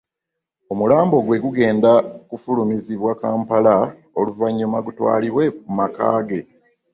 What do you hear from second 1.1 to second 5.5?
gwe gugenda kufulumizibwa Kampala oluvannyuma gutwalibwe